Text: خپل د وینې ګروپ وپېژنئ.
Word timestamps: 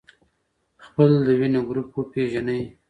خپل 0.85 1.09
د 1.25 1.27
وینې 1.39 1.61
ګروپ 1.67 1.89
وپېژنئ. 1.95 2.63